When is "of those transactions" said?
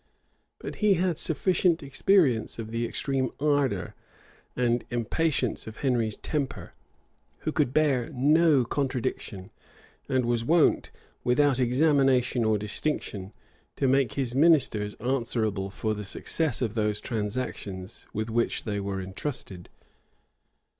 16.63-18.07